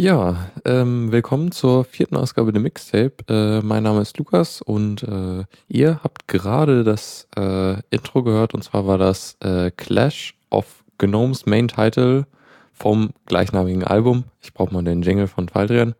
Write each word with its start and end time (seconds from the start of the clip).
Ja, 0.00 0.50
ähm, 0.64 1.12
willkommen 1.12 1.52
zur 1.52 1.84
vierten 1.84 2.16
Ausgabe 2.16 2.54
der 2.54 2.62
Mixtape. 2.62 3.12
Äh, 3.28 3.60
mein 3.60 3.82
Name 3.82 4.00
ist 4.00 4.16
Lukas 4.16 4.62
und 4.62 5.02
äh, 5.02 5.44
ihr 5.68 6.00
habt 6.02 6.26
gerade 6.26 6.84
das 6.84 7.28
äh, 7.36 7.74
Intro 7.90 8.22
gehört 8.22 8.54
und 8.54 8.64
zwar 8.64 8.86
war 8.86 8.96
das 8.96 9.36
äh, 9.40 9.70
Clash 9.72 10.38
of 10.48 10.84
Gnomes 10.96 11.44
Main 11.44 11.68
Title 11.68 12.26
vom 12.72 13.10
gleichnamigen 13.26 13.84
Album. 13.84 14.24
Ich 14.40 14.54
brauche 14.54 14.72
mal 14.72 14.82
den 14.82 15.02
Jingle 15.02 15.28
von 15.28 15.50
Faldrian. 15.50 15.94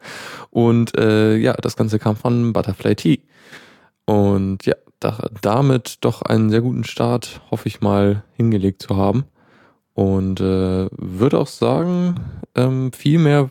Und 0.48 0.96
äh, 0.96 1.36
ja, 1.36 1.52
das 1.52 1.76
Ganze 1.76 1.98
kam 1.98 2.16
von 2.16 2.54
Butterfly 2.54 2.96
Tea. 2.96 3.20
Und 4.06 4.64
ja, 4.64 4.76
da, 5.00 5.28
damit 5.42 5.98
doch 6.00 6.22
einen 6.22 6.48
sehr 6.48 6.62
guten 6.62 6.84
Start, 6.84 7.42
hoffe 7.50 7.68
ich 7.68 7.82
mal, 7.82 8.24
hingelegt 8.32 8.80
zu 8.80 8.96
haben. 8.96 9.24
Und 9.92 10.40
äh, 10.40 10.88
würde 10.90 11.38
auch 11.38 11.48
sagen, 11.48 12.14
ähm, 12.54 12.92
viel 12.92 13.18
mehr, 13.18 13.50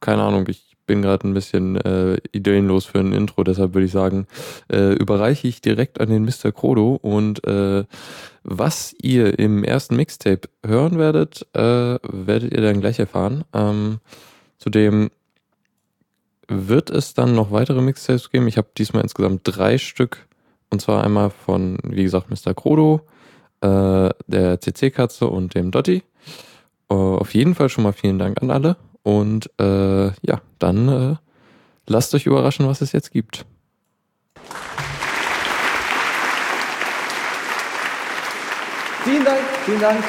keine 0.00 0.22
Ahnung, 0.22 0.46
ich 0.48 0.76
bin 0.86 1.02
gerade 1.02 1.26
ein 1.26 1.34
bisschen 1.34 1.76
äh, 1.76 2.18
ideenlos 2.32 2.84
für 2.84 3.00
ein 3.00 3.12
Intro, 3.12 3.42
deshalb 3.42 3.74
würde 3.74 3.86
ich 3.86 3.92
sagen, 3.92 4.26
äh, 4.72 4.94
überreiche 4.94 5.48
ich 5.48 5.60
direkt 5.60 6.00
an 6.00 6.08
den 6.08 6.24
Mr. 6.24 6.52
Krodo 6.52 6.98
und 7.02 7.44
äh, 7.44 7.84
was 8.44 8.94
ihr 9.02 9.38
im 9.38 9.64
ersten 9.64 9.96
Mixtape 9.96 10.48
hören 10.64 10.98
werdet, 10.98 11.46
äh, 11.54 11.98
werdet 12.02 12.52
ihr 12.54 12.62
dann 12.62 12.80
gleich 12.80 13.00
erfahren. 13.00 13.44
Ähm, 13.52 13.98
zudem 14.58 15.10
wird 16.46 16.90
es 16.90 17.14
dann 17.14 17.34
noch 17.34 17.50
weitere 17.50 17.82
Mixtapes 17.82 18.30
geben. 18.30 18.46
Ich 18.46 18.56
habe 18.56 18.68
diesmal 18.78 19.02
insgesamt 19.02 19.40
drei 19.42 19.78
Stück 19.78 20.26
und 20.70 20.80
zwar 20.80 21.04
einmal 21.04 21.30
von, 21.30 21.78
wie 21.82 22.04
gesagt, 22.04 22.30
Mr. 22.30 22.54
Krodo, 22.54 23.00
äh, 23.60 24.10
der 24.26 24.60
CC-Katze 24.60 25.26
und 25.26 25.54
dem 25.54 25.70
Dotti. 25.70 26.02
Äh, 26.90 26.94
auf 26.94 27.34
jeden 27.34 27.54
Fall 27.54 27.68
schon 27.68 27.84
mal 27.84 27.92
vielen 27.92 28.18
Dank 28.18 28.40
an 28.42 28.50
alle. 28.50 28.76
Und 29.02 29.50
äh, 29.60 30.06
ja, 30.06 30.40
dann 30.58 30.88
äh, 30.88 31.16
lasst 31.86 32.14
euch 32.14 32.26
überraschen, 32.26 32.66
was 32.66 32.80
es 32.80 32.92
jetzt 32.92 33.12
gibt. 33.12 33.44
Vielen 39.04 39.24
Dank, 39.24 39.38
vielen 39.64 39.80
Dank. 39.80 40.02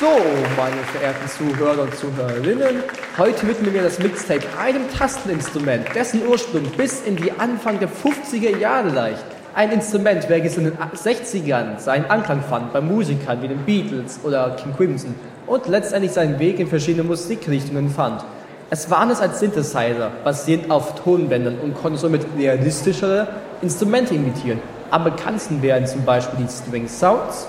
So, 0.00 0.10
meine 0.56 0.82
verehrten 0.92 1.28
Zuhörer 1.28 1.82
und 1.82 1.94
Zuhörerinnen, 1.94 2.82
heute 3.16 3.46
widmen 3.46 3.72
wir 3.72 3.82
das 3.82 3.98
Mixtape 3.98 4.44
einem 4.58 4.90
Tasteninstrument, 4.90 5.86
dessen 5.94 6.26
Ursprung 6.26 6.64
bis 6.76 7.00
in 7.02 7.16
die 7.16 7.32
Anfang 7.32 7.78
der 7.78 7.88
50er 7.88 8.58
Jahre 8.58 8.94
reicht. 8.94 9.35
Ein 9.56 9.72
Instrument, 9.72 10.28
welches 10.28 10.58
in 10.58 10.64
den 10.64 10.76
60ern 10.76 11.78
seinen 11.78 12.04
Anklang 12.10 12.42
fand 12.42 12.74
bei 12.74 12.82
Musikern 12.82 13.40
wie 13.40 13.48
den 13.48 13.64
Beatles 13.64 14.20
oder 14.22 14.50
King 14.50 14.76
Crimson 14.76 15.14
und 15.46 15.66
letztendlich 15.66 16.12
seinen 16.12 16.38
Weg 16.38 16.60
in 16.60 16.66
verschiedene 16.66 17.04
Musikrichtungen 17.04 17.88
fand. 17.88 18.22
Es 18.68 18.90
war 18.90 19.10
es 19.10 19.18
als 19.18 19.40
Synthesizer, 19.40 20.10
basierend 20.22 20.70
auf 20.70 21.02
Tonbändern 21.02 21.58
und 21.60 21.72
konnte 21.72 21.98
somit 21.98 22.26
realistischere 22.36 23.28
Instrumente 23.62 24.14
imitieren. 24.14 24.60
Am 24.90 25.04
bekanntesten 25.04 25.62
werden 25.62 25.86
zum 25.86 26.04
Beispiel 26.04 26.38
die 26.44 26.52
String 26.52 26.86
Sounds, 26.86 27.46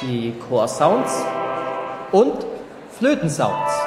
die 0.00 0.32
Core 0.48 0.66
Sounds 0.66 1.12
und 2.10 2.46
Flöten 2.98 3.28
Sounds. 3.28 3.81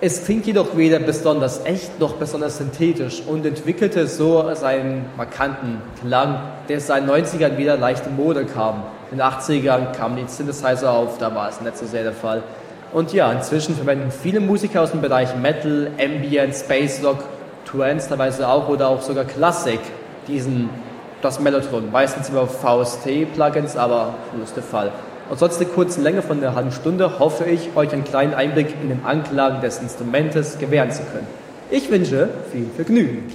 Es 0.00 0.24
klingt 0.24 0.46
jedoch 0.46 0.76
weder 0.76 1.00
besonders 1.00 1.64
echt 1.64 1.98
noch 1.98 2.14
besonders 2.14 2.58
synthetisch 2.58 3.20
und 3.26 3.44
entwickelte 3.44 4.06
so 4.06 4.54
seinen 4.54 5.06
markanten 5.16 5.82
Klang, 6.00 6.38
der 6.68 6.80
seit 6.80 7.02
den 7.02 7.10
90ern 7.10 7.56
wieder 7.56 7.76
leicht 7.76 8.06
in 8.06 8.14
Mode 8.14 8.44
kam. 8.44 8.84
In 9.10 9.18
den 9.18 9.26
80ern 9.26 9.90
kamen 9.90 10.14
die 10.16 10.30
Synthesizer 10.30 10.92
auf, 10.92 11.18
da 11.18 11.34
war 11.34 11.48
es 11.48 11.60
nicht 11.60 11.76
so 11.76 11.84
sehr 11.84 12.04
der 12.04 12.12
Fall. 12.12 12.44
Und 12.92 13.12
ja, 13.12 13.32
inzwischen 13.32 13.74
verwenden 13.74 14.12
viele 14.12 14.38
Musiker 14.38 14.82
aus 14.82 14.92
dem 14.92 15.00
Bereich 15.00 15.34
Metal, 15.34 15.90
Ambient, 16.00 16.54
Space 16.54 17.02
Rock, 17.02 17.24
Trance 17.64 18.08
teilweise 18.08 18.48
auch 18.48 18.68
oder 18.68 18.90
auch 18.90 19.02
sogar 19.02 19.24
Klassik 19.24 19.80
diesen, 20.28 20.70
das 21.22 21.40
Mellotron. 21.40 21.90
Meistens 21.90 22.28
über 22.28 22.46
VST-Plugins, 22.46 23.76
aber 23.76 24.14
nur 24.32 24.44
ist 24.44 24.54
der 24.54 24.62
Fall. 24.62 24.92
Und 25.30 25.38
sonst 25.38 25.60
eine 25.60 25.66
kurze 25.66 26.00
Länge 26.00 26.22
von 26.22 26.38
einer 26.38 26.54
halben 26.54 26.72
Stunde 26.72 27.18
hoffe 27.18 27.44
ich, 27.44 27.76
euch 27.76 27.92
einen 27.92 28.04
kleinen 28.04 28.34
Einblick 28.34 28.74
in 28.82 28.88
den 28.88 29.04
Anklang 29.04 29.60
des 29.60 29.78
Instrumentes 29.78 30.58
gewähren 30.58 30.90
zu 30.90 31.02
können. 31.02 31.26
Ich 31.70 31.90
wünsche 31.90 32.30
viel 32.50 32.66
Vergnügen. 32.74 33.30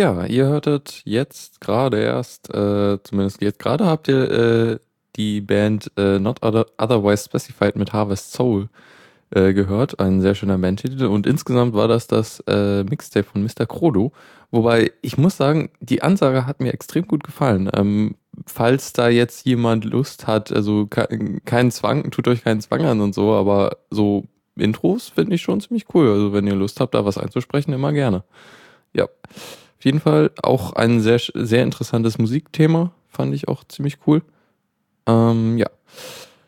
Ja, 0.00 0.24
ihr 0.24 0.46
hörtet 0.46 1.02
jetzt 1.04 1.60
gerade 1.60 2.00
erst, 2.00 2.48
äh, 2.54 2.98
zumindest 3.02 3.42
jetzt 3.42 3.58
gerade 3.58 3.84
habt 3.84 4.08
ihr 4.08 4.30
äh, 4.30 4.78
die 5.16 5.42
Band 5.42 5.92
äh, 5.98 6.18
Not 6.18 6.42
Other 6.42 6.64
Otherwise 6.78 7.24
Specified 7.26 7.76
mit 7.76 7.92
Harvest 7.92 8.32
Soul 8.32 8.70
äh, 9.28 9.52
gehört. 9.52 10.00
Ein 10.00 10.22
sehr 10.22 10.34
schöner 10.34 10.56
Bandtitel. 10.56 11.04
Und 11.04 11.26
insgesamt 11.26 11.74
war 11.74 11.86
das 11.86 12.06
das 12.06 12.42
äh, 12.46 12.82
Mixtape 12.84 13.24
von 13.24 13.42
Mr. 13.42 13.66
Krodo. 13.66 14.12
Wobei 14.50 14.90
ich 15.02 15.18
muss 15.18 15.36
sagen, 15.36 15.68
die 15.80 16.00
Ansage 16.00 16.46
hat 16.46 16.60
mir 16.60 16.72
extrem 16.72 17.06
gut 17.06 17.22
gefallen. 17.22 17.68
Ähm, 17.74 18.14
falls 18.46 18.94
da 18.94 19.10
jetzt 19.10 19.44
jemand 19.44 19.84
Lust 19.84 20.26
hat, 20.26 20.50
also 20.50 20.86
ke 20.86 21.08
keinen 21.44 21.70
Zwang, 21.70 22.10
tut 22.10 22.26
euch 22.26 22.42
keinen 22.42 22.62
Zwang 22.62 22.86
an 22.86 23.02
und 23.02 23.14
so, 23.14 23.34
aber 23.34 23.76
so 23.90 24.24
Intros 24.56 25.10
finde 25.10 25.34
ich 25.34 25.42
schon 25.42 25.60
ziemlich 25.60 25.84
cool. 25.92 26.08
Also 26.08 26.32
wenn 26.32 26.46
ihr 26.46 26.56
Lust 26.56 26.80
habt, 26.80 26.94
da 26.94 27.04
was 27.04 27.18
einzusprechen, 27.18 27.74
immer 27.74 27.92
gerne. 27.92 28.24
Ja. 28.94 29.06
Auf 29.80 29.86
jeden 29.86 30.00
Fall 30.00 30.30
auch 30.42 30.74
ein 30.74 31.00
sehr, 31.00 31.18
sehr 31.32 31.62
interessantes 31.62 32.18
Musikthema. 32.18 32.92
Fand 33.08 33.34
ich 33.34 33.48
auch 33.48 33.64
ziemlich 33.64 33.96
cool. 34.06 34.20
Ähm, 35.06 35.56
ja. 35.56 35.68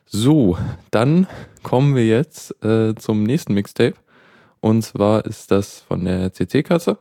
So, 0.04 0.58
dann 0.90 1.26
kommen 1.62 1.96
wir 1.96 2.06
jetzt 2.06 2.62
äh, 2.62 2.94
zum 2.94 3.22
nächsten 3.22 3.54
Mixtape. 3.54 3.94
Und 4.60 4.82
zwar 4.82 5.24
ist 5.24 5.50
das 5.50 5.80
von 5.80 6.04
der 6.04 6.34
CC-Kasse. 6.34 6.98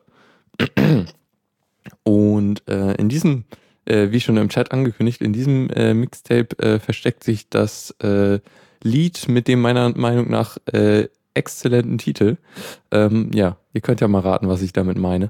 Und 2.03 2.65
äh, 2.65 2.93
in 2.93 3.09
diesem, 3.09 3.43
äh, 3.83 4.11
wie 4.11 4.21
schon 4.21 4.37
im 4.37 4.47
Chat 4.47 4.71
angekündigt, 4.71 5.21
in 5.21 5.33
diesem 5.33 5.69
äh, 5.71 5.93
Mixtape 5.93 6.57
äh, 6.59 6.79
versteckt 6.79 7.25
sich 7.25 7.49
das 7.49 7.91
äh, 7.99 8.39
Lied 8.81 9.27
mit 9.27 9.49
dem 9.49 9.59
meiner 9.59 9.89
Meinung 9.97 10.29
nach 10.29 10.57
exzellenten 11.33 11.97
Titel. 11.97 12.37
Ähm, 12.89 13.31
ja, 13.33 13.57
ihr 13.73 13.81
könnt 13.81 13.99
ja 13.99 14.07
mal 14.07 14.21
raten, 14.21 14.47
was 14.47 14.61
ich 14.61 14.71
damit 14.71 14.97
meine. 14.97 15.29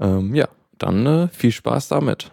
Ähm, 0.00 0.34
ja, 0.34 0.48
dann 0.78 1.06
äh, 1.06 1.28
viel 1.28 1.52
Spaß 1.52 1.88
damit. 1.88 2.30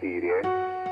Syrië 0.00 0.89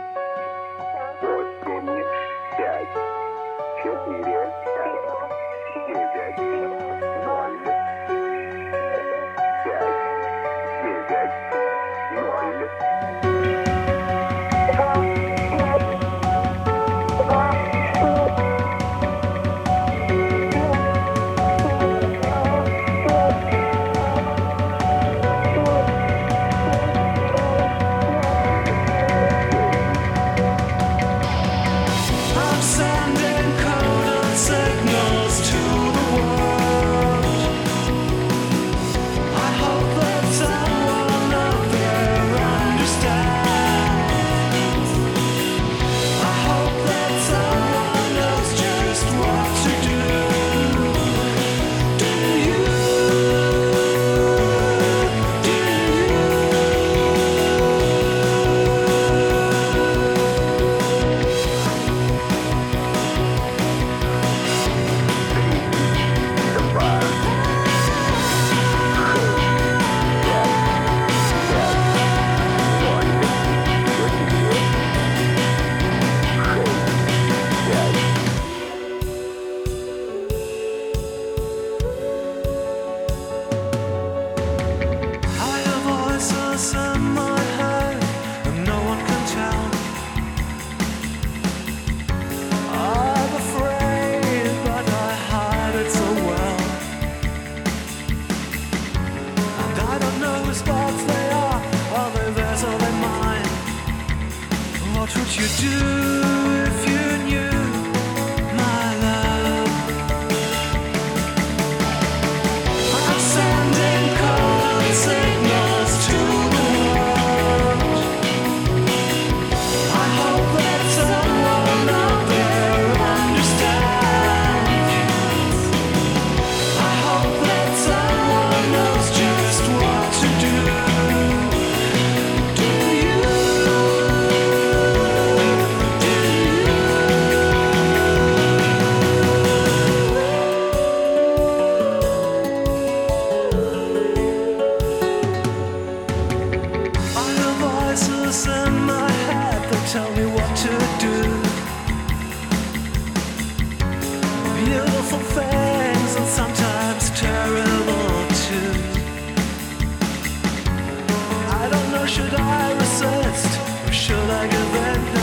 bigger 164.41 164.57
than 164.57 165.17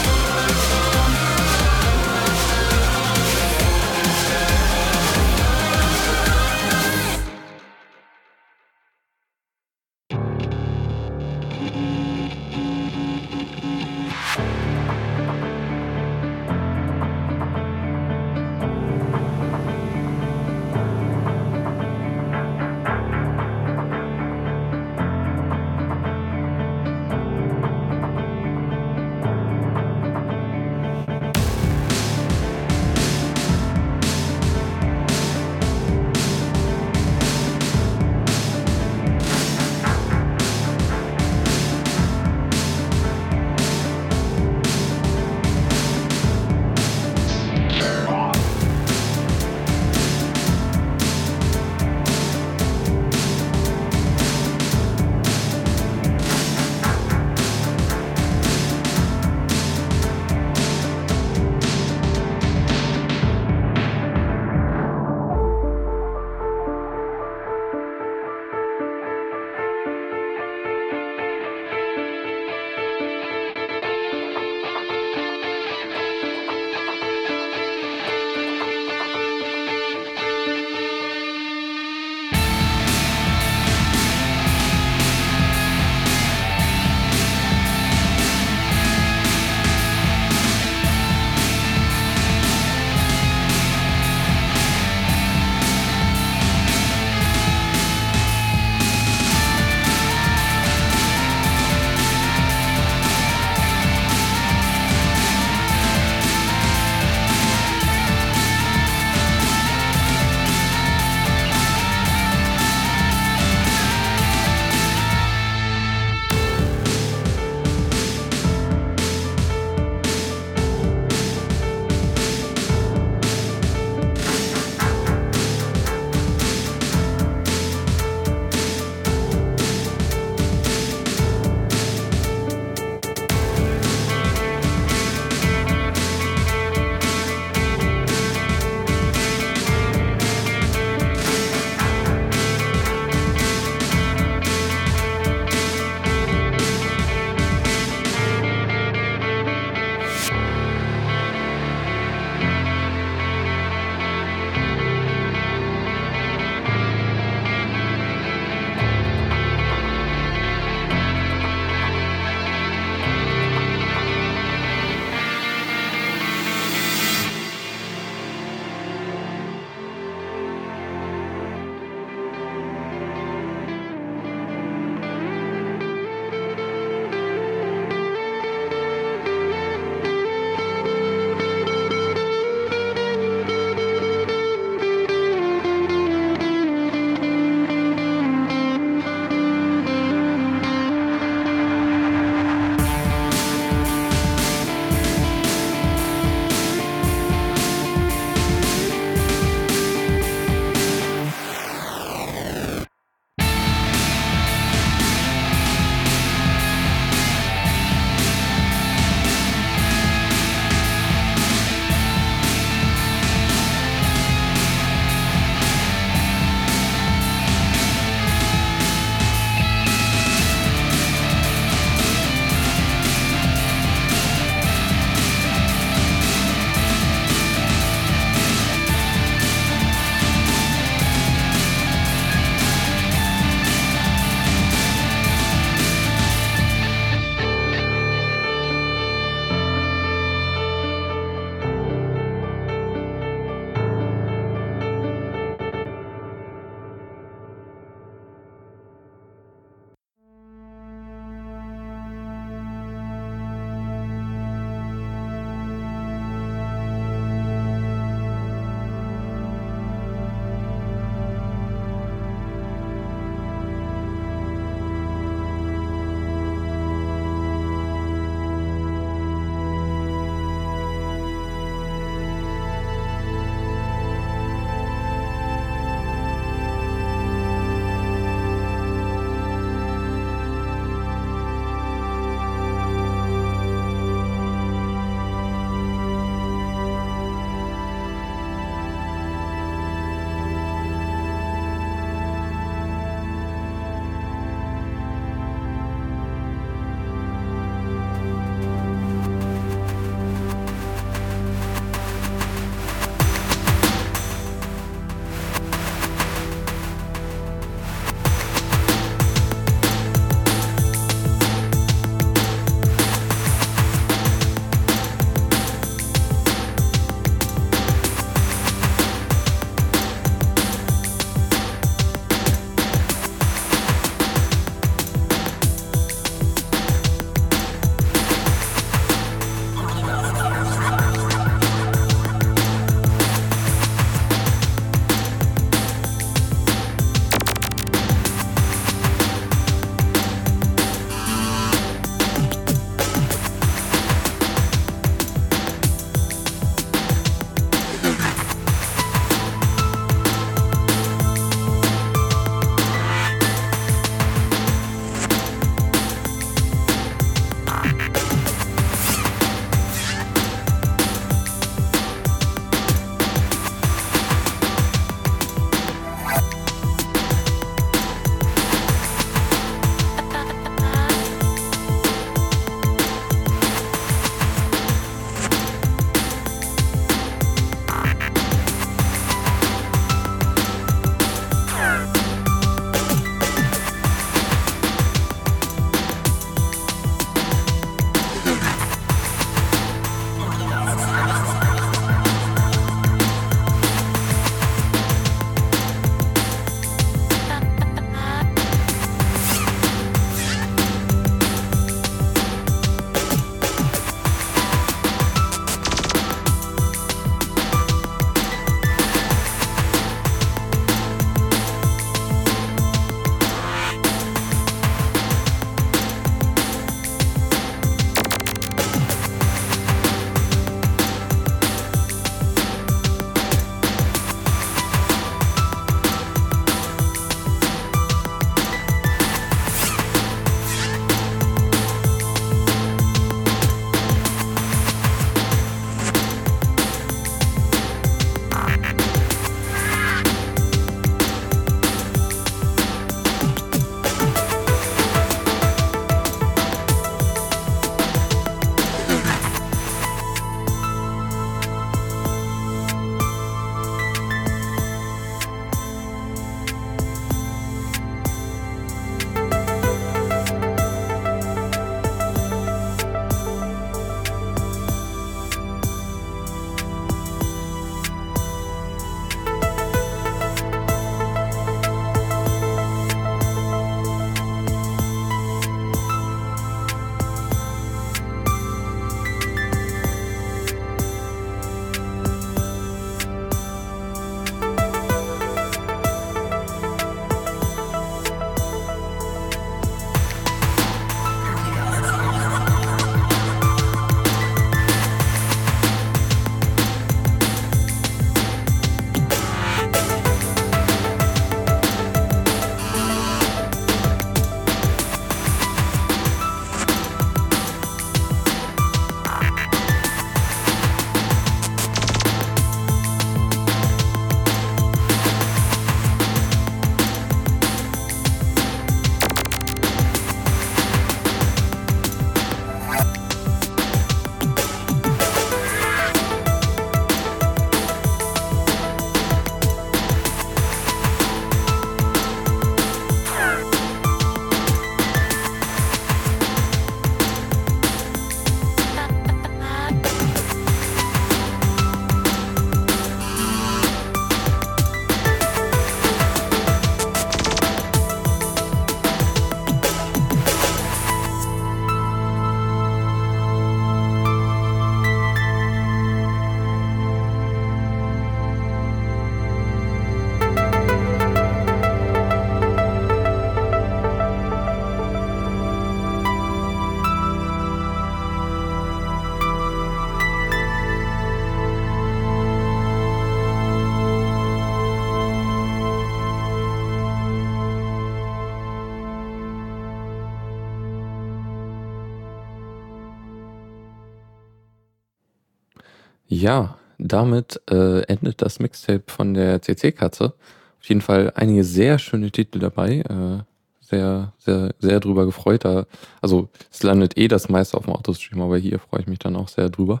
damit 587.04 587.60
äh, 587.70 588.00
endet 588.02 588.40
das 588.40 588.58
Mixtape 588.58 589.04
von 589.06 589.34
der 589.34 589.60
CC-Katze. 589.60 590.34
Auf 590.80 590.88
jeden 590.88 591.02
Fall 591.02 591.32
einige 591.34 591.62
sehr 591.62 591.98
schöne 591.98 592.30
Titel 592.30 592.58
dabei. 592.58 593.00
Äh, 593.00 593.42
sehr, 593.80 594.32
sehr, 594.38 594.74
sehr 594.78 595.00
drüber 595.00 595.26
gefreut. 595.26 595.64
Da, 595.64 595.86
also 596.22 596.48
es 596.72 596.82
landet 596.82 597.18
eh 597.18 597.28
das 597.28 597.50
meiste 597.50 597.76
auf 597.76 597.84
dem 597.84 597.92
Autostream, 597.92 598.40
aber 598.40 598.56
hier 598.56 598.78
freue 598.78 599.02
ich 599.02 599.06
mich 599.06 599.18
dann 599.18 599.36
auch 599.36 599.48
sehr 599.48 599.68
drüber. 599.68 600.00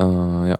Äh, 0.00 0.04
ja. 0.04 0.58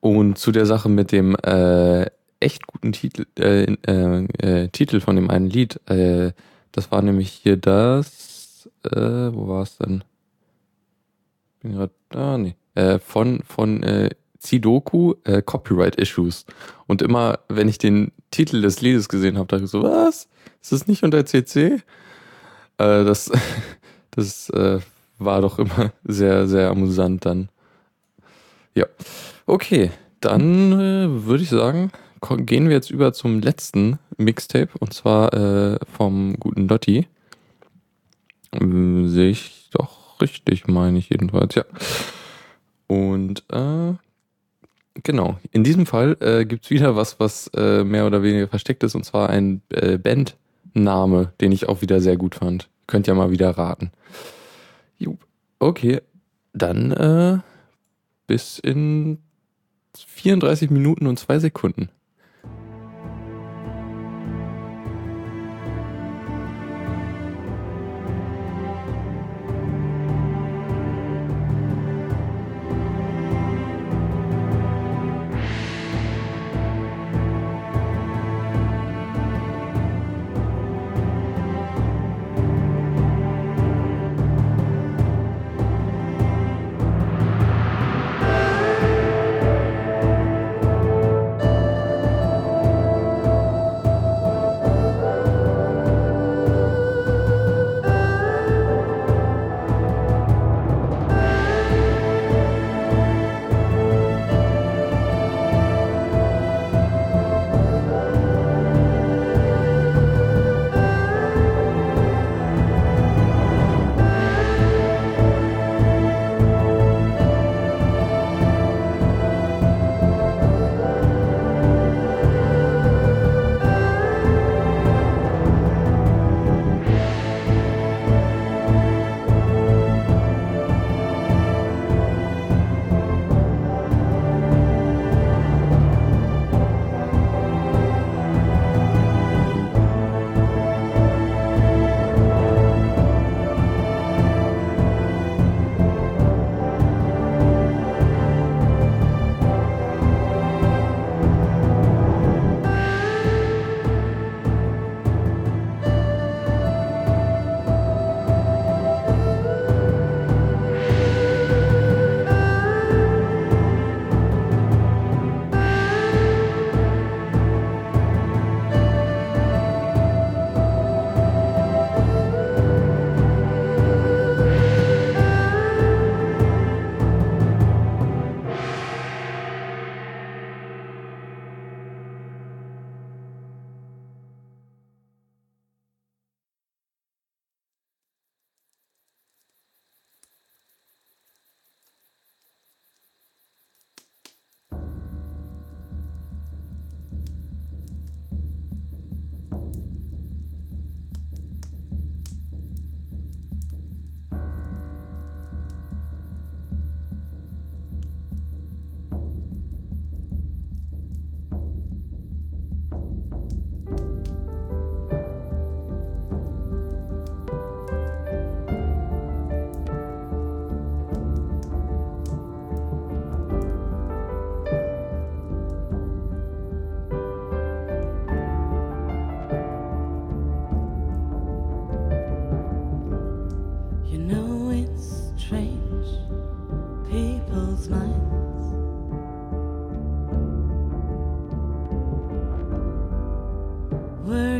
Und 0.00 0.38
zu 0.38 0.52
der 0.52 0.66
Sache 0.66 0.90
mit 0.90 1.12
dem 1.12 1.34
äh, 1.36 2.06
echt 2.38 2.66
guten 2.66 2.92
Titel, 2.92 3.24
äh, 3.38 3.72
äh, 3.86 4.24
äh, 4.38 4.68
Titel 4.68 5.00
von 5.00 5.16
dem 5.16 5.30
einen 5.30 5.48
Lied, 5.48 5.80
äh, 5.88 6.32
das 6.72 6.92
war 6.92 7.00
nämlich 7.00 7.30
hier 7.30 7.56
das, 7.56 8.68
äh, 8.84 8.90
wo 9.32 9.48
war 9.48 9.62
es 9.62 9.78
denn? 9.78 10.04
Bin 11.62 11.72
gerade, 11.72 11.92
ah, 12.10 12.36
nee. 12.36 12.54
Äh, 12.74 12.98
von, 12.98 13.40
von 13.46 13.82
Zidoku, 14.46 15.14
äh, 15.24 15.42
Copyright 15.42 15.96
Issues. 15.96 16.46
Und 16.86 17.02
immer, 17.02 17.40
wenn 17.48 17.68
ich 17.68 17.78
den 17.78 18.12
Titel 18.30 18.62
des 18.62 18.80
Liedes 18.80 19.08
gesehen 19.08 19.36
habe, 19.36 19.48
dachte 19.48 19.64
ich 19.64 19.70
so, 19.70 19.82
was? 19.82 20.28
Ist 20.62 20.72
das 20.72 20.86
nicht 20.86 21.02
unter 21.02 21.26
CC? 21.26 21.82
Äh, 22.78 23.04
das 23.04 23.30
das 24.12 24.50
äh, 24.50 24.78
war 25.18 25.40
doch 25.40 25.58
immer 25.58 25.92
sehr, 26.04 26.46
sehr 26.46 26.70
amüsant 26.70 27.24
dann. 27.24 27.48
Ja. 28.74 28.86
Okay, 29.46 29.90
dann 30.20 30.72
äh, 30.72 31.24
würde 31.26 31.42
ich 31.42 31.50
sagen, 31.50 31.90
gehen 32.38 32.68
wir 32.68 32.76
jetzt 32.76 32.90
über 32.90 33.12
zum 33.12 33.40
letzten 33.40 33.98
Mixtape 34.16 34.70
und 34.78 34.92
zwar 34.92 35.32
äh, 35.32 35.78
vom 35.96 36.36
guten 36.38 36.68
Dotti. 36.68 37.06
Ähm, 38.52 39.08
Sehe 39.08 39.30
ich 39.30 39.68
doch 39.72 40.20
richtig, 40.20 40.66
meine 40.66 40.98
ich 40.98 41.10
jedenfalls, 41.10 41.54
ja. 41.54 41.64
Und 42.86 43.44
äh, 43.52 43.94
genau, 45.02 45.38
in 45.50 45.64
diesem 45.64 45.86
Fall 45.86 46.16
äh, 46.20 46.44
gibt 46.44 46.64
es 46.64 46.70
wieder 46.70 46.96
was, 46.96 47.20
was 47.20 47.48
äh, 47.54 47.84
mehr 47.84 48.06
oder 48.06 48.22
weniger 48.22 48.48
versteckt 48.48 48.82
ist, 48.82 48.94
und 48.94 49.04
zwar 49.04 49.30
ein 49.30 49.62
äh, 49.70 49.98
Bandname, 49.98 51.32
den 51.40 51.52
ich 51.52 51.68
auch 51.68 51.82
wieder 51.82 52.00
sehr 52.00 52.16
gut 52.16 52.36
fand. 52.36 52.68
Könnt 52.86 53.08
ihr 53.08 53.14
mal 53.14 53.30
wieder 53.30 53.50
raten. 53.50 53.90
Jupp. 54.98 55.26
Okay, 55.58 56.00
dann 56.52 56.92
äh, 56.92 57.38
bis 58.26 58.58
in 58.58 59.18
34 59.96 60.70
Minuten 60.70 61.06
und 61.06 61.18
2 61.18 61.38
Sekunden. 61.38 61.88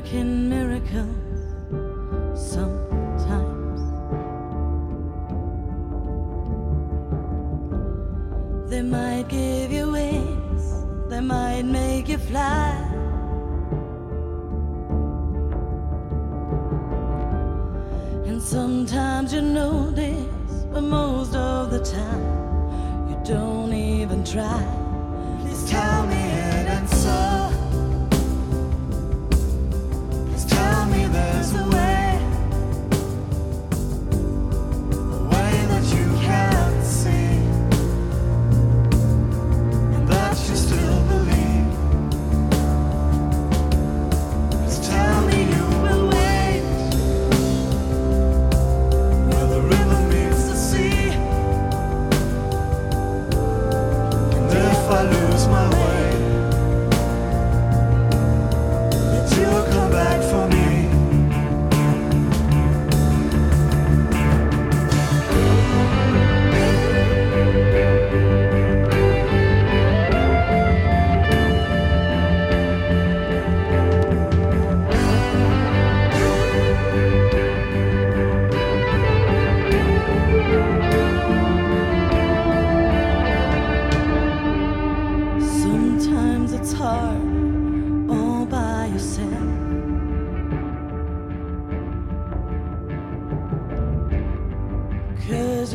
Working 0.06 0.48
miracles 0.48 1.42
sometimes. 2.38 3.80
They 8.70 8.82
might 8.82 9.26
give 9.28 9.72
you 9.72 9.90
wings, 9.90 10.84
they 11.10 11.20
might 11.20 11.64
make 11.64 12.08
you 12.08 12.18
fly. 12.18 12.75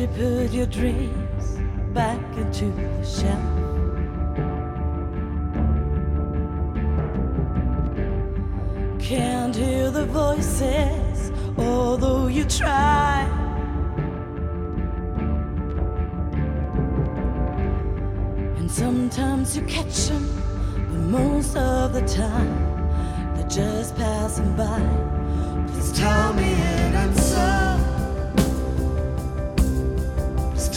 you 0.02 0.08
put 0.08 0.50
your 0.50 0.66
dreams 0.66 1.58
back 1.94 2.20
into 2.36 2.64
the 2.72 3.04
shelf. 3.04 3.38
Can't 8.98 9.54
hear 9.54 9.92
the 9.92 10.06
voices, 10.06 11.30
although 11.56 12.26
you 12.26 12.44
try. 12.46 13.28
And 18.58 18.68
sometimes 18.68 19.56
you 19.56 19.62
catch 19.66 20.08
them, 20.08 20.26
but 20.74 20.98
most 21.20 21.56
of 21.56 21.92
the 21.92 22.02
time 22.02 23.36
they're 23.36 23.46
just 23.46 23.94
passing 23.94 24.56
by. 24.56 24.80
Please 25.68 25.92
tell 25.92 26.32
me 26.32 26.50
it, 26.50 26.94
I'm 26.96 27.14
sorry. 27.14 27.61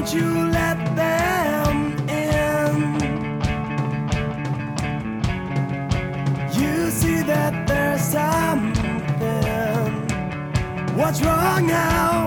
won't 0.00 0.14
you 0.14 0.46
let 0.48 0.78
them 0.96 2.08
in? 2.08 3.00
You 6.58 6.90
see 6.90 7.22
that 7.22 7.66
there's 7.68 8.00
something. 8.00 8.78
What's 10.96 11.20
wrong 11.20 11.66
now? 11.66 12.19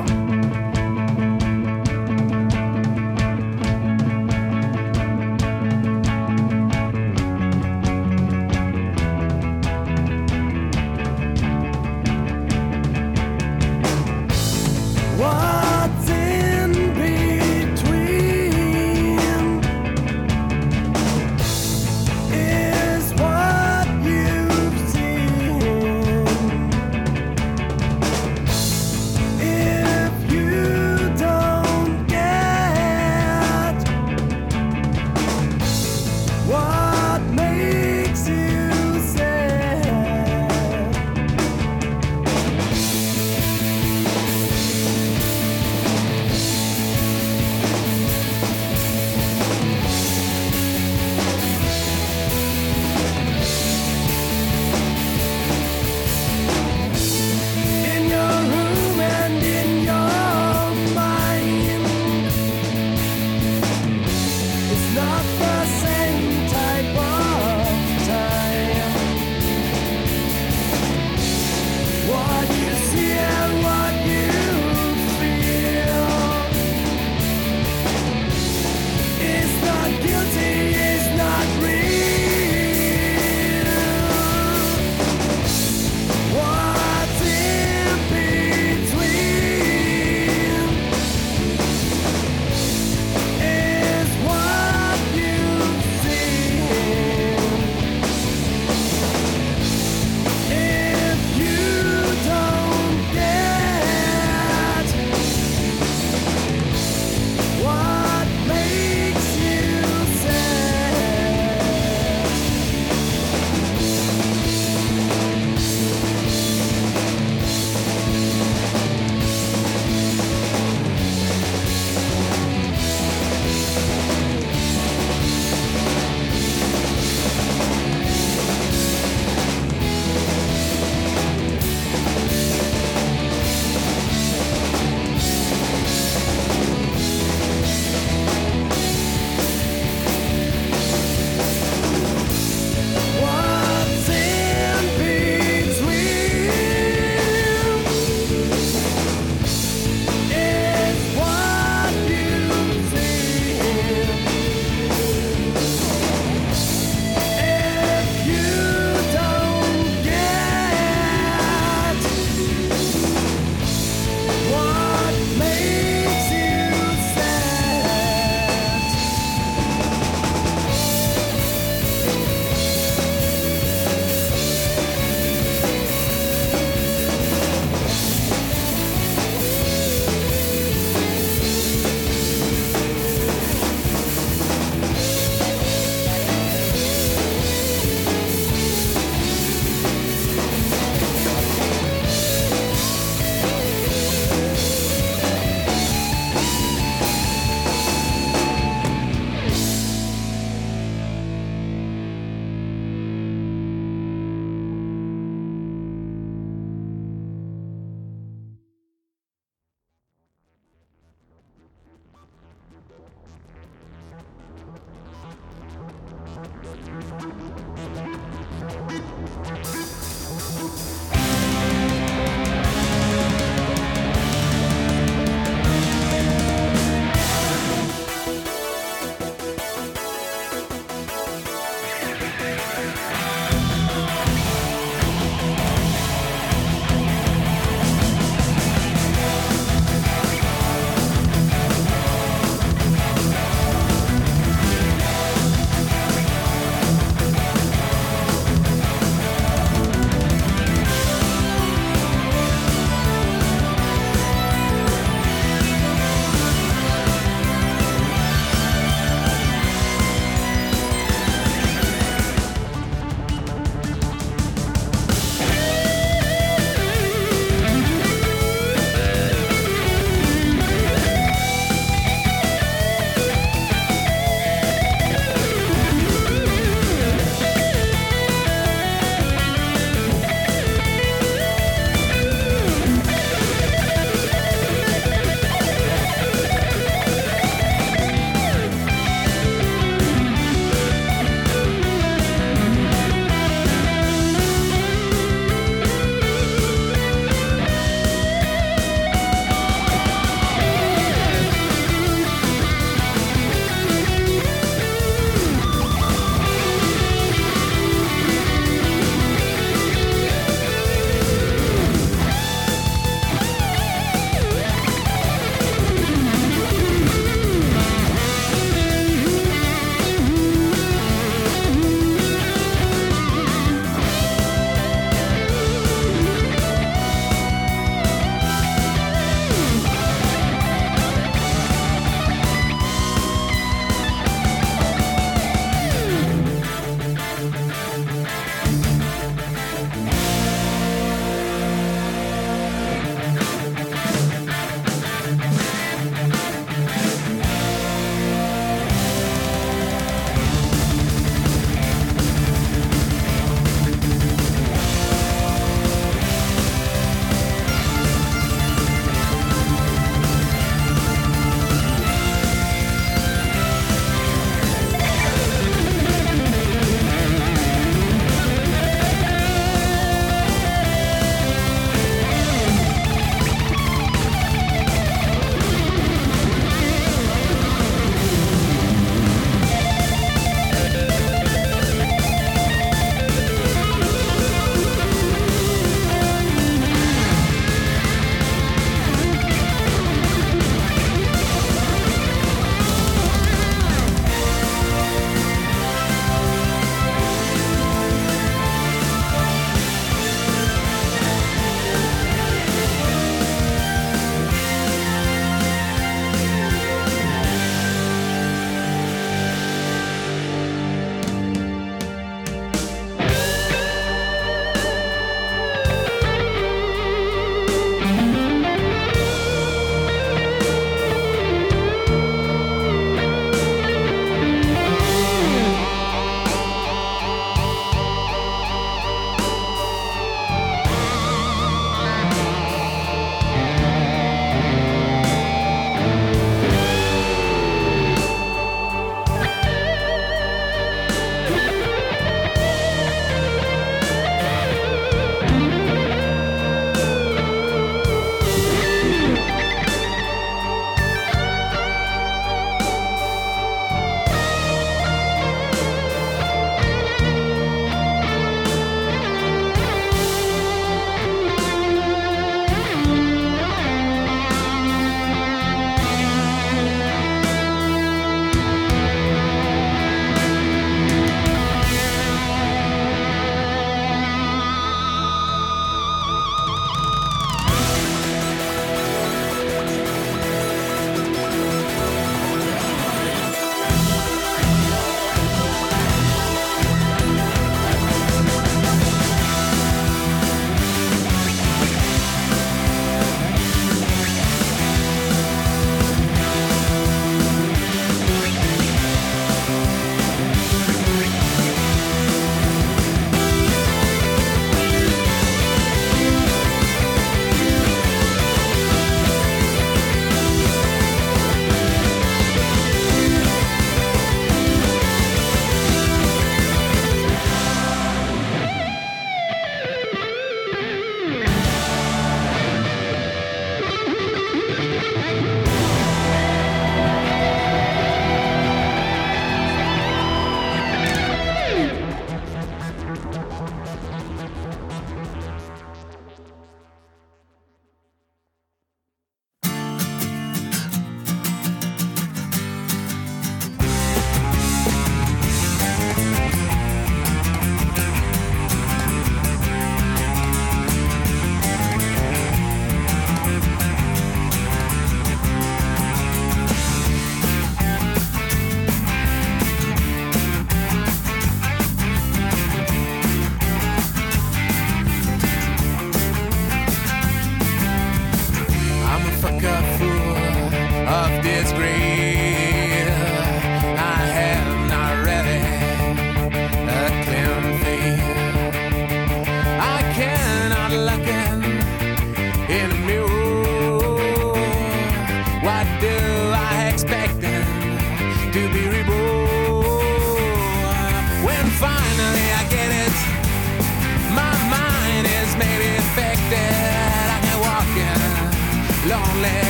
lonely 599.14 599.62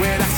when 0.00 0.20
I 0.20 0.37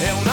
È 0.00 0.10
una 0.12 0.29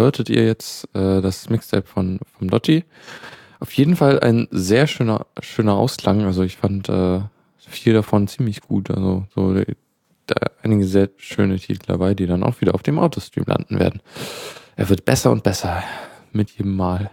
hörtet 0.00 0.28
ihr 0.28 0.44
jetzt 0.44 0.84
äh, 0.94 1.20
das 1.20 1.48
Mixtape 1.50 1.86
von 1.86 2.18
vom 2.36 2.50
Dotti. 2.50 2.84
Auf 3.60 3.72
jeden 3.74 3.96
Fall 3.96 4.20
ein 4.20 4.48
sehr 4.50 4.86
schöner 4.86 5.26
schöner 5.40 5.74
Ausklang. 5.74 6.22
Also 6.24 6.42
ich 6.42 6.56
fand 6.56 6.88
äh, 6.88 7.20
viel 7.58 7.92
davon 7.92 8.26
ziemlich 8.26 8.62
gut. 8.62 8.90
Also 8.90 9.26
so 9.34 9.54
äh, 9.54 9.74
da 10.26 10.36
einige 10.62 10.84
sehr 10.84 11.10
schöne 11.16 11.58
Titel 11.58 11.86
dabei, 11.86 12.14
die 12.14 12.26
dann 12.26 12.42
auch 12.42 12.60
wieder 12.60 12.74
auf 12.74 12.82
dem 12.82 12.98
Autostream 12.98 13.44
landen 13.46 13.78
werden. 13.78 14.00
Er 14.76 14.88
wird 14.88 15.04
besser 15.04 15.30
und 15.30 15.42
besser 15.42 15.82
mit 16.32 16.50
jedem 16.52 16.76
Mal. 16.76 17.10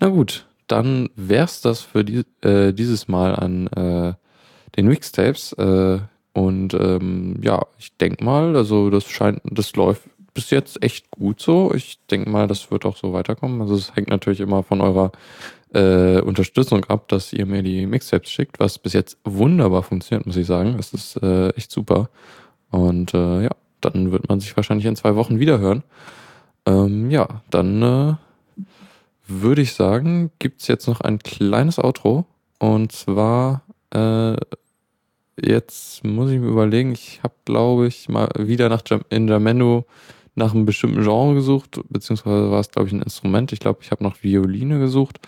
Na 0.00 0.08
gut, 0.08 0.46
dann 0.66 1.10
wär's 1.14 1.60
das 1.60 1.80
für 1.80 2.04
die, 2.04 2.24
äh, 2.42 2.72
dieses 2.72 3.08
Mal 3.08 3.34
an 3.36 3.66
äh, 3.68 4.14
den 4.76 4.88
Mixtapes. 4.88 5.52
Äh, 5.52 5.98
und 6.32 6.74
ähm, 6.74 7.38
ja, 7.42 7.64
ich 7.78 7.96
denke 7.96 8.24
mal, 8.24 8.56
also 8.56 8.90
das 8.90 9.04
scheint, 9.04 9.40
das 9.44 9.74
läuft 9.76 10.02
bis 10.34 10.50
jetzt 10.50 10.82
echt 10.82 11.10
gut 11.10 11.40
so. 11.40 11.72
Ich 11.74 11.98
denke 12.10 12.28
mal, 12.28 12.46
das 12.46 12.70
wird 12.70 12.84
auch 12.84 12.96
so 12.96 13.12
weiterkommen. 13.12 13.60
Also 13.62 13.74
es 13.76 13.94
hängt 13.94 14.08
natürlich 14.08 14.40
immer 14.40 14.64
von 14.64 14.80
eurer 14.80 15.12
äh, 15.72 16.20
Unterstützung 16.20 16.84
ab, 16.86 17.08
dass 17.08 17.32
ihr 17.32 17.46
mir 17.46 17.62
die 17.62 17.86
Mixtapes 17.86 18.30
schickt, 18.30 18.58
was 18.58 18.78
bis 18.78 18.92
jetzt 18.92 19.18
wunderbar 19.24 19.82
funktioniert, 19.82 20.26
muss 20.26 20.36
ich 20.36 20.46
sagen. 20.46 20.76
Das 20.76 20.92
ist 20.92 21.16
äh, 21.22 21.50
echt 21.50 21.70
super. 21.70 22.10
Und 22.70 23.14
äh, 23.14 23.44
ja, 23.44 23.50
dann 23.80 24.12
wird 24.12 24.28
man 24.28 24.40
sich 24.40 24.56
wahrscheinlich 24.56 24.86
in 24.86 24.96
zwei 24.96 25.14
Wochen 25.14 25.38
wieder 25.38 25.58
hören. 25.58 25.84
Ähm, 26.66 27.10
ja, 27.10 27.42
dann 27.50 27.82
äh, 27.82 28.14
würde 29.26 29.62
ich 29.62 29.74
sagen, 29.74 30.30
gibt's 30.38 30.66
jetzt 30.66 30.86
noch 30.86 31.00
ein 31.00 31.18
kleines 31.18 31.78
Outro. 31.78 32.26
Und 32.58 32.92
zwar, 32.92 33.62
äh, 33.92 34.36
jetzt 35.40 36.04
muss 36.04 36.30
ich 36.30 36.40
mir 36.40 36.48
überlegen, 36.48 36.92
ich 36.92 37.20
habe, 37.22 37.34
glaube 37.44 37.86
ich, 37.86 38.08
mal 38.08 38.28
wieder 38.38 38.68
nach 38.68 38.82
Jam 38.86 39.02
in 39.10 39.28
Jamendo 39.28 39.84
nach 40.34 40.52
einem 40.54 40.66
bestimmten 40.66 41.02
Genre 41.02 41.34
gesucht, 41.34 41.80
beziehungsweise 41.88 42.50
war 42.50 42.60
es, 42.60 42.70
glaube 42.70 42.88
ich, 42.88 42.94
ein 42.94 43.02
Instrument. 43.02 43.52
Ich 43.52 43.60
glaube, 43.60 43.80
ich 43.82 43.90
habe 43.90 44.02
nach 44.02 44.22
Violine 44.22 44.78
gesucht, 44.78 45.20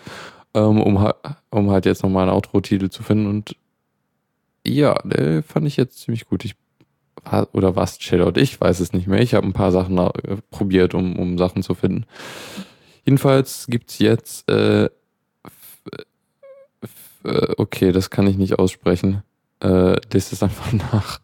ähm, 0.53 0.81
um, 0.81 1.11
um 1.49 1.71
halt 1.71 1.85
jetzt 1.85 2.03
nochmal 2.03 2.23
einen 2.23 2.35
Outro-Titel 2.35 2.89
zu 2.89 3.03
finden. 3.03 3.27
Und 3.27 3.55
ja, 4.65 4.95
der 5.03 5.43
fand 5.43 5.65
ich 5.67 5.77
jetzt 5.77 5.99
ziemlich 5.99 6.25
gut. 6.27 6.43
Ich 6.45 6.55
oder 7.51 7.75
was, 7.75 7.97
Chillout, 7.99 8.39
ich 8.39 8.61
weiß 8.61 8.79
es 8.79 8.93
nicht 8.93 9.07
mehr. 9.07 9.21
Ich 9.21 9.33
habe 9.33 9.45
ein 9.45 9.51
paar 9.53 9.71
Sachen 9.73 9.97
äh, 9.97 10.09
probiert, 10.49 10.93
um, 10.93 11.17
um 11.17 11.37
Sachen 11.37 11.61
zu 11.61 11.73
finden. 11.73 12.05
Jedenfalls 13.05 13.65
gibt's 13.67 13.99
jetzt, 13.99 14.49
äh, 14.49 14.85
f- 16.81 17.25
äh, 17.25 17.53
okay, 17.57 17.91
das 17.91 18.09
kann 18.09 18.27
ich 18.27 18.37
nicht 18.37 18.59
aussprechen. 18.59 19.23
Äh, 19.61 19.95
lest 20.13 20.31
es 20.31 20.43
einfach 20.43 20.71
nach. 20.93 21.19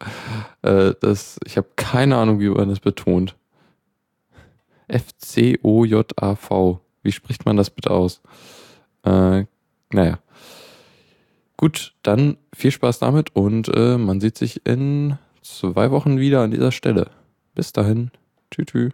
Äh, 0.62 0.94
das, 1.00 1.40
ich 1.46 1.56
habe 1.58 1.68
keine 1.76 2.18
Ahnung, 2.18 2.40
wie 2.40 2.50
man 2.50 2.68
das 2.70 2.80
betont. 2.80 3.36
F-C-O-J-A-V. 4.88 6.80
Wie 7.02 7.12
spricht 7.12 7.46
man 7.46 7.58
das 7.58 7.70
bitte 7.70 7.92
aus? 7.92 8.22
Äh, 9.04 9.46
naja. 9.92 10.20
Gut, 11.58 11.94
dann 12.04 12.38
viel 12.54 12.72
Spaß 12.72 13.00
damit 13.00 13.36
und 13.36 13.70
äh, 13.74 13.98
man 13.98 14.20
sieht 14.20 14.38
sich 14.38 14.66
in 14.66 15.18
zwei 15.42 15.92
Wochen 15.92 16.20
wieder 16.20 16.42
an 16.42 16.52
dieser 16.52 16.72
Stelle. 16.72 17.12
Bis 17.56 17.74
dahin. 17.74 18.12
Tschüss. 18.52 18.94